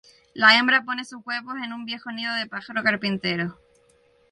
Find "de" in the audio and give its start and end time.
2.33-2.47